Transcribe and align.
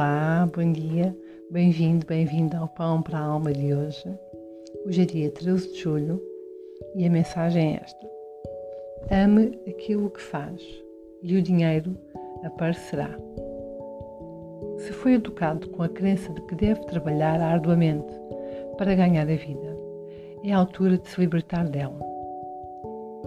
Olá, 0.00 0.48
bom 0.56 0.72
dia, 0.72 1.14
bem-vindo, 1.50 2.06
bem-vinda 2.06 2.56
ao 2.56 2.68
Pão 2.68 3.02
para 3.02 3.18
a 3.18 3.22
Alma 3.22 3.52
de 3.52 3.74
hoje. 3.74 4.02
Hoje 4.86 5.02
é 5.02 5.04
dia 5.04 5.30
13 5.30 5.74
de 5.74 5.78
julho 5.78 6.22
e 6.94 7.06
a 7.06 7.10
mensagem 7.10 7.74
é 7.74 7.80
esta: 7.82 8.10
Ame 9.10 9.60
aquilo 9.68 10.08
que 10.08 10.22
faz 10.22 10.58
e 11.22 11.36
o 11.36 11.42
dinheiro 11.42 11.94
aparecerá. 12.42 13.14
Se 14.78 14.90
foi 14.90 15.16
educado 15.16 15.68
com 15.68 15.82
a 15.82 15.88
crença 15.90 16.32
de 16.32 16.40
que 16.46 16.54
deve 16.54 16.80
trabalhar 16.86 17.38
arduamente 17.38 18.14
para 18.78 18.94
ganhar 18.94 19.28
a 19.28 19.36
vida, 19.36 19.76
é 20.42 20.50
a 20.50 20.56
altura 20.56 20.96
de 20.96 21.08
se 21.08 21.20
libertar 21.20 21.68
dela. 21.68 22.00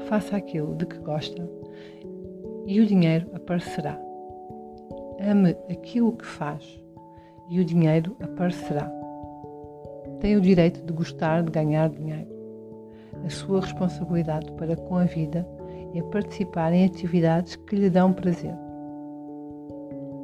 Faça 0.07 0.35
aquilo 0.35 0.75
de 0.75 0.87
que 0.87 0.97
gosta 0.97 1.47
e 2.65 2.81
o 2.81 2.87
dinheiro 2.87 3.29
aparecerá. 3.35 4.12
Ame 5.19 5.55
aquilo 5.69 6.13
que 6.13 6.25
faz 6.25 6.81
e 7.49 7.59
o 7.59 7.65
dinheiro 7.65 8.15
aparecerá. 8.21 8.91
Tem 10.19 10.35
o 10.35 10.41
direito 10.41 10.83
de 10.85 10.93
gostar 10.93 11.43
de 11.43 11.51
ganhar 11.51 11.89
dinheiro. 11.89 12.31
A 13.25 13.29
sua 13.29 13.61
responsabilidade 13.61 14.51
para 14.53 14.75
com 14.75 14.95
a 14.95 15.05
vida 15.05 15.47
é 15.93 16.01
participar 16.01 16.73
em 16.73 16.85
atividades 16.85 17.55
que 17.55 17.75
lhe 17.75 17.89
dão 17.89 18.11
prazer. 18.11 18.55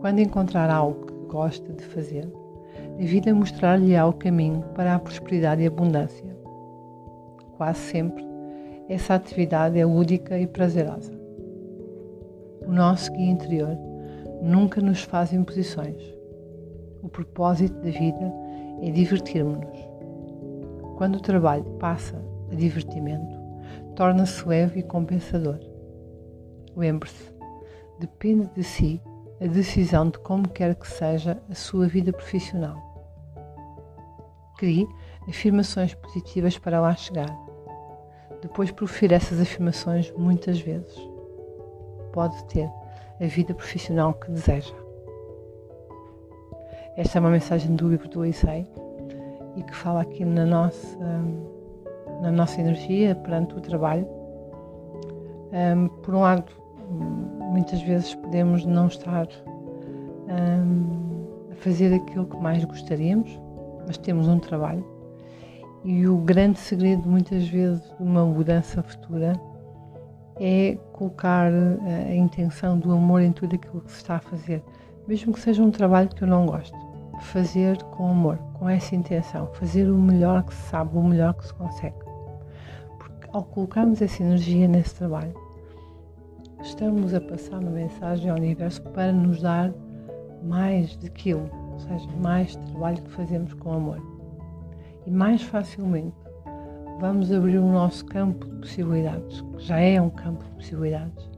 Quando 0.02 0.20
encontrar 0.20 0.70
algo 0.70 1.05
que 1.05 1.13
gosta 1.27 1.71
de 1.73 1.84
fazer, 1.84 2.27
a 2.99 3.03
vida 3.03 3.34
mostrar-lhe-á 3.34 4.05
o 4.07 4.13
caminho 4.13 4.63
para 4.73 4.95
a 4.95 4.99
prosperidade 4.99 5.62
e 5.62 5.67
abundância. 5.67 6.35
Quase 7.57 7.79
sempre, 7.79 8.26
essa 8.87 9.15
atividade 9.15 9.77
é 9.77 9.85
lúdica 9.85 10.40
e 10.40 10.48
prazerosa. 10.48 11.13
O 12.65 12.71
nosso 12.71 13.12
guia 13.12 13.32
interior 13.32 13.88
nunca 14.41 14.82
nos 14.82 15.04
faz 15.04 15.34
imposições. 15.34 16.01
O 17.01 17.09
propósito 17.09 17.76
da 17.82 17.90
vida 17.90 18.34
é 18.82 18.91
divertirmos-nos. 18.91 19.79
Quando 20.98 21.15
o 21.15 21.21
trabalho 21.21 21.63
passa 21.79 22.21
a 22.51 22.55
divertimento, 22.55 23.37
torna-se 23.95 24.48
leve 24.48 24.79
e 24.79 24.84
compensador. 24.84 25.60
Lembre-se, 26.76 27.34
depende 27.99 28.49
de 28.55 28.63
si 28.63 29.01
a 29.41 29.48
decisão 29.48 30.10
de 30.10 30.20
como 30.20 30.48
quer 30.49 30.76
que 30.76 30.87
seja 30.87 31.41
a 31.49 31.55
sua 31.55 31.87
vida 31.87 32.12
profissional. 32.12 32.77
Crie 34.57 34.87
afirmações 35.27 35.93
positivas 35.93 36.57
para 36.57 36.82
lá 36.82 36.93
chegar. 36.95 37.29
Depois 38.41 38.71
profira 38.71 39.15
essas 39.15 39.40
afirmações 39.40 40.12
muitas 40.17 40.60
vezes. 40.60 40.95
Pode 42.12 42.43
ter 42.45 42.70
a 43.21 43.25
vida 43.25 43.53
profissional 43.53 44.13
que 44.13 44.31
deseja. 44.31 44.73
Esta 46.95 47.17
é 47.17 47.20
uma 47.20 47.29
mensagem 47.29 47.76
do 47.76 47.89
livro 47.89 48.07
do 48.09 48.26
Eisei 48.26 48.67
e 49.55 49.63
que 49.63 49.76
fala 49.76 50.01
aqui 50.01 50.23
na 50.26 50.45
nossa, 50.45 50.98
na 52.21 52.31
nossa 52.31 52.59
energia 52.59 53.15
perante 53.15 53.55
o 53.55 53.61
trabalho. 53.61 54.07
Por 56.03 56.13
um 56.13 56.21
lado, 56.21 56.51
muitas 57.51 57.81
vezes 57.81 58.15
podemos 58.15 58.65
não 58.65 58.87
estar 58.87 59.27
a 61.51 61.55
fazer 61.55 61.93
aquilo 61.93 62.26
que 62.26 62.37
mais 62.37 62.63
gostaríamos, 62.63 63.39
mas 63.85 63.98
temos 63.98 64.28
um 64.28 64.39
trabalho. 64.39 64.85
E 65.83 66.07
o 66.07 66.17
grande 66.17 66.59
segredo, 66.59 67.07
muitas 67.07 67.47
vezes, 67.47 67.81
de 67.81 68.03
uma 68.03 68.25
mudança 68.25 68.83
futura 68.83 69.33
é 70.40 70.78
colocar 70.94 71.51
eh, 71.51 72.07
a 72.12 72.16
intenção 72.16 72.79
do 72.79 72.91
amor 72.94 73.22
em 73.22 73.31
tudo 73.31 73.56
aquilo 73.56 73.81
que 73.81 73.91
se 73.91 73.97
está 73.97 74.16
a 74.16 74.19
fazer, 74.19 74.63
mesmo 75.07 75.34
que 75.34 75.40
seja 75.40 75.62
um 75.62 75.69
trabalho 75.69 76.09
que 76.09 76.23
eu 76.23 76.28
não 76.28 76.45
gosto. 76.45 76.77
Fazer 77.22 77.81
com 77.83 78.11
amor, 78.11 78.38
com 78.53 78.69
essa 78.69 78.95
intenção, 78.95 79.47
fazer 79.53 79.89
o 79.89 79.97
melhor 79.97 80.44
que 80.44 80.53
se 80.53 80.69
sabe, 80.69 80.97
o 80.97 81.03
melhor 81.03 81.33
que 81.33 81.45
se 81.45 81.53
consegue. 81.53 81.97
Porque 82.97 83.27
ao 83.33 83.44
colocarmos 83.44 84.01
essa 84.01 84.23
energia 84.23 84.67
nesse 84.67 84.95
trabalho, 84.95 85.33
estamos 86.61 87.13
a 87.13 87.19
passar 87.19 87.59
uma 87.59 87.71
mensagem 87.71 88.29
ao 88.29 88.38
universo 88.38 88.81
para 88.81 89.11
nos 89.11 89.41
dar 89.41 89.73
mais 90.41 90.95
daquilo, 90.95 91.50
ou 91.73 91.79
seja, 91.79 92.09
mais 92.21 92.56
trabalho 92.56 93.01
que 93.01 93.11
fazemos 93.11 93.53
com 93.56 93.73
amor. 93.73 94.01
E 95.06 95.11
mais 95.11 95.41
facilmente 95.41 96.16
vamos 96.99 97.31
abrir 97.31 97.57
o 97.57 97.65
nosso 97.65 98.05
campo 98.05 98.45
de 98.45 98.55
possibilidades, 98.57 99.41
que 99.41 99.59
já 99.59 99.79
é 99.79 100.01
um 100.01 100.09
campo 100.09 100.43
de 100.43 100.51
possibilidades, 100.51 101.29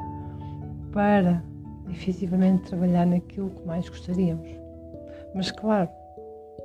para 0.92 1.44
efetivamente 1.90 2.64
trabalhar 2.64 3.06
naquilo 3.06 3.52
que 3.52 3.66
mais 3.66 3.88
gostaríamos. 3.88 4.50
Mas 5.36 5.52
claro, 5.52 5.90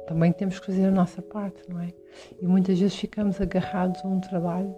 também 0.06 0.32
temos 0.32 0.58
que 0.58 0.66
fazer 0.66 0.86
a 0.86 0.90
nossa 0.90 1.20
parte, 1.20 1.60
não 1.68 1.80
é? 1.80 1.92
E 2.40 2.46
muitas 2.46 2.78
vezes 2.78 2.96
ficamos 2.96 3.40
agarrados 3.40 4.02
a 4.04 4.08
um 4.08 4.20
trabalho 4.20 4.74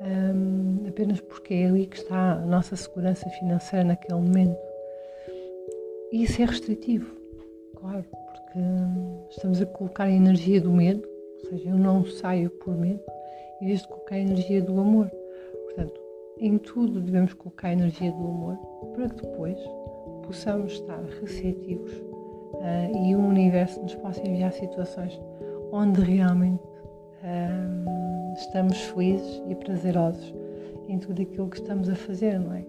um, 0.00 0.88
apenas 0.88 1.20
porque 1.20 1.54
é 1.54 1.66
ali 1.66 1.86
que 1.86 1.98
está 1.98 2.32
a 2.32 2.40
nossa 2.40 2.74
segurança 2.74 3.28
financeira 3.30 3.84
naquele 3.84 4.20
momento. 4.20 4.58
E 6.10 6.24
isso 6.24 6.42
é 6.42 6.44
restritivo, 6.44 7.14
claro, 7.76 8.04
porque 8.04 8.58
estamos 9.30 9.62
a 9.62 9.66
colocar 9.66 10.04
a 10.04 10.10
energia 10.10 10.60
do 10.60 10.72
medo, 10.72 11.08
ou 11.44 11.50
seja, 11.50 11.70
eu 11.70 11.76
não 11.76 12.04
saio 12.04 12.50
por 12.50 12.76
medo, 12.76 13.00
em 13.62 13.66
vez 13.66 13.82
de 13.82 13.88
colocar 13.88 14.16
a 14.16 14.18
energia 14.18 14.60
do 14.60 14.78
amor. 14.80 15.08
Portanto, 15.66 16.00
em 16.38 16.58
tudo 16.58 17.00
devemos 17.00 17.32
colocar 17.32 17.68
a 17.68 17.72
energia 17.72 18.10
do 18.10 18.26
amor 18.26 18.56
para 18.92 19.08
que 19.08 19.22
depois 19.22 19.56
possamos 20.26 20.72
estar 20.72 21.00
receptivos 21.20 21.92
uh, 21.92 23.06
e 23.06 23.14
o 23.14 23.20
universo 23.20 23.80
nos 23.80 23.94
possa 23.94 24.20
enviar 24.26 24.52
situações 24.52 25.18
onde 25.70 26.00
realmente 26.00 26.62
uh, 26.62 28.34
estamos 28.36 28.76
felizes 28.78 29.40
e 29.48 29.54
prazerosos 29.54 30.34
em 30.88 30.98
tudo 30.98 31.22
aquilo 31.22 31.48
que 31.48 31.58
estamos 31.58 31.88
a 31.88 31.94
fazer, 31.94 32.40
não 32.40 32.54
é? 32.54 32.64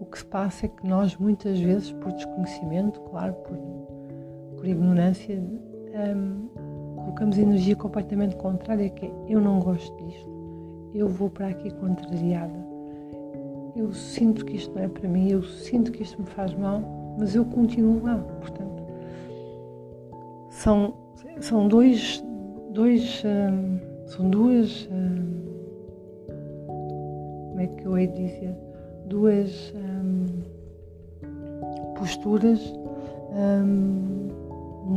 O 0.00 0.06
que 0.06 0.18
se 0.18 0.24
passa 0.24 0.66
é 0.66 0.68
que 0.68 0.86
nós, 0.86 1.16
muitas 1.16 1.58
vezes, 1.60 1.92
por 1.92 2.12
desconhecimento, 2.12 3.00
claro, 3.02 3.34
por, 3.34 3.56
por 4.56 4.66
ignorância, 4.66 5.38
um, 5.38 6.48
colocamos 7.02 7.38
energia 7.38 7.76
completamente 7.76 8.36
contrária, 8.36 8.88
que 8.90 9.06
é 9.06 9.12
eu 9.28 9.40
não 9.40 9.60
gosto 9.60 9.94
disto, 10.04 10.30
eu 10.94 11.08
vou 11.08 11.28
para 11.28 11.48
aqui 11.48 11.70
contrariada, 11.70 12.72
eu 13.74 13.92
sinto 13.92 14.44
que 14.44 14.56
isto 14.56 14.74
não 14.74 14.82
é 14.82 14.88
para 14.88 15.08
mim, 15.08 15.30
eu 15.30 15.42
sinto 15.42 15.92
que 15.92 16.02
isto 16.02 16.20
me 16.20 16.26
faz 16.28 16.54
mal, 16.54 16.82
mas 17.18 17.34
eu 17.34 17.44
continuo 17.44 18.02
lá. 18.02 18.18
Portanto, 18.18 18.82
são, 20.50 20.94
são 21.40 21.68
dois, 21.68 22.22
dois 22.72 23.22
um, 23.24 23.78
são 24.06 24.28
duas, 24.28 24.88
um, 24.92 25.42
como 27.48 27.60
é 27.60 27.66
que 27.66 27.86
eu 27.86 27.98
hei 27.98 28.06
de 28.06 28.26
dizer, 28.26 28.54
duas 29.06 29.74
posturas 32.02 32.60
hum, 33.30 33.81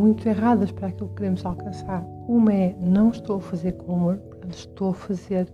muito 0.06 0.28
erradas 0.30 0.72
para 0.72 0.90
aquilo 0.90 1.10
que 1.10 1.16
queremos 1.16 1.44
alcançar. 1.44 2.06
Uma 2.28 2.54
é 2.54 2.76
não 2.80 3.10
estou 3.10 3.38
a 3.38 3.42
fazer 3.42 3.72
com 3.74 3.96
amor, 3.96 4.20
estou 4.50 4.92
a 4.92 4.94
fazer 4.94 5.52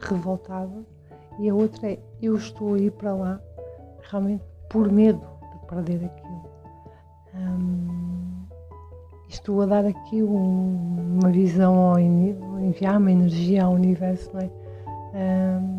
revoltada, 0.00 0.84
e 1.38 1.48
a 1.48 1.54
outra 1.54 1.92
é 1.92 1.98
eu 2.20 2.36
estou 2.36 2.74
a 2.74 2.78
ir 2.78 2.90
para 2.90 3.14
lá 3.14 3.40
realmente 4.10 4.42
por 4.68 4.90
medo 4.90 5.22
de 5.52 5.66
perder 5.68 6.04
aquilo. 6.04 6.42
Hum, 7.34 8.42
estou 9.28 9.62
a 9.62 9.66
dar 9.66 9.86
aqui 9.86 10.20
um, 10.20 11.18
uma 11.20 11.30
visão, 11.30 11.78
ao, 11.78 11.98
enviar 11.98 12.98
uma 12.98 13.12
energia 13.12 13.64
ao 13.64 13.72
universo, 13.72 14.30
não 14.34 14.40
é? 14.40 14.50
Hum, 15.14 15.78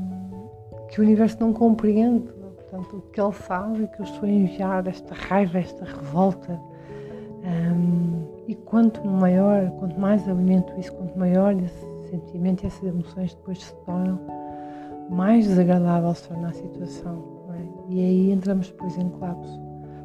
que 0.88 1.02
o 1.02 1.04
universo 1.04 1.38
não 1.42 1.52
compreende 1.52 2.32
Portanto, 2.74 2.98
o 2.98 3.02
que 3.12 3.22
ele 3.22 3.34
sabe 3.34 3.84
é 3.84 3.88
que 3.88 4.00
eu 4.00 4.04
estou 4.04 4.28
a 4.28 4.32
enviar 4.32 4.88
esta 4.88 5.14
raiva, 5.14 5.60
esta 5.60 5.86
revolta. 5.86 6.60
Um, 7.44 8.26
e 8.48 8.56
quanto 8.56 9.06
maior, 9.06 9.70
quanto 9.80 10.00
mais 10.00 10.28
alimento 10.28 10.74
isso, 10.80 10.94
quanto 10.94 11.18
maior 11.18 11.54
esse 11.54 12.10
sentimento 12.10 12.64
e 12.64 12.68
essas 12.68 12.84
emoções 12.84 13.34
depois 13.36 13.64
se 13.64 13.76
tornam, 13.86 14.20
mais 15.10 15.46
desagradável 15.46 16.14
se 16.14 16.28
torna 16.28 16.50
a 16.50 16.54
situação. 16.54 17.24
É? 17.54 17.94
E 17.94 18.00
aí 18.00 18.32
entramos 18.32 18.68
depois 18.70 18.98
em 18.98 19.10
colapso. 19.10 19.60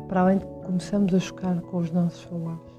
Para 0.08 0.22
além 0.22 0.38
de 0.38 0.46
que 0.46 0.54
começamos 0.66 1.14
a 1.14 1.18
chocar 1.18 1.60
com 1.60 1.78
os 1.78 1.90
nossos 1.92 2.24
valores. 2.24 2.78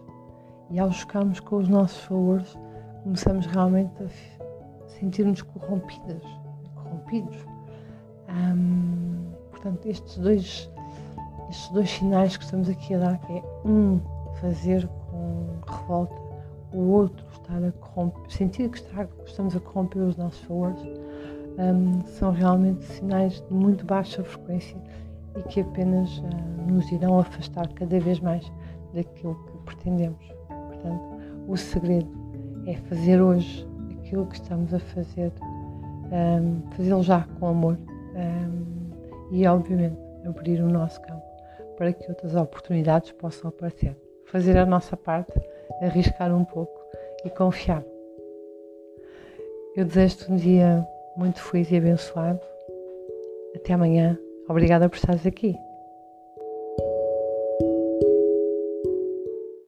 E 0.72 0.80
ao 0.80 0.92
chocarmos 0.92 1.40
com 1.40 1.58
os 1.58 1.68
nossos 1.68 2.04
valores, 2.08 2.58
começamos 3.04 3.46
realmente 3.46 3.92
a 4.04 4.88
sentir-nos 4.88 5.42
corrompidas, 5.42 6.24
corrompidos. 6.76 7.38
Um, 8.30 9.30
Portanto, 9.60 9.88
estes 9.88 10.18
dois, 10.18 10.72
estes 11.50 11.70
dois 11.72 11.90
sinais 11.90 12.38
que 12.38 12.46
estamos 12.46 12.70
aqui 12.70 12.94
a 12.94 13.00
dar, 13.00 13.18
que 13.20 13.34
é 13.34 13.44
um 13.66 14.00
fazer 14.40 14.88
com 15.10 15.60
revolta, 15.68 16.16
o 16.74 16.80
outro 16.92 17.26
estar 17.32 17.64
a 17.64 17.72
corromper, 17.72 18.32
sentir 18.32 18.70
que, 18.70 18.78
está, 18.78 19.06
que 19.06 19.30
estamos 19.30 19.56
a 19.56 19.60
corromper 19.60 20.04
os 20.04 20.18
nossos 20.18 20.44
valores, 20.46 20.82
um, 21.58 22.04
são 22.06 22.32
realmente 22.32 22.86
sinais 22.86 23.42
de 23.42 23.54
muito 23.54 23.86
baixa 23.86 24.24
frequência 24.24 24.78
e 25.36 25.42
que 25.44 25.62
apenas 25.62 26.20
uh, 26.20 26.72
nos 26.72 26.92
irão 26.92 27.20
afastar 27.20 27.68
cada 27.74 28.00
vez 28.00 28.20
mais 28.20 28.52
daquilo 28.94 29.36
que 29.36 29.58
pretendemos. 29.66 30.26
Portanto, 30.48 31.20
o 31.48 31.58
segredo 31.58 32.10
é 32.66 32.76
fazer 32.76 33.22
hoje 33.22 33.68
aquilo 34.00 34.26
que 34.28 34.36
estamos 34.36 34.74
a 34.74 34.80
fazer, 34.80 35.32
um, 35.42 36.62
fazê-lo 36.72 37.04
já 37.04 37.28
com 37.40 37.48
amor 37.48 37.78
um, 38.16 39.32
e, 39.32 39.46
obviamente, 39.46 39.98
abrir 40.26 40.62
o 40.62 40.70
nosso 40.70 41.02
campo 41.02 41.24
para 41.78 41.94
que 41.94 42.10
outras 42.10 42.36
oportunidades 42.36 43.12
possam 43.14 43.50
aparecer. 43.50 43.96
Fazer 44.32 44.58
a 44.58 44.66
nossa 44.66 44.96
parte, 44.96 45.34
arriscar 45.82 46.34
um 46.36 46.46
pouco 46.46 46.80
e 47.26 47.30
confiar. 47.30 47.84
Eu 49.76 49.86
desejo-te 49.86 50.32
um 50.32 50.36
dia 50.36 50.86
muito 51.16 51.42
feliz 51.42 51.72
e 51.72 51.78
abençoado. 51.78 52.40
Até 53.56 53.74
amanhã. 53.74 54.18
Obrigada 54.48 54.88
por 54.88 54.98
estares 54.98 55.26
aqui. 55.26 55.56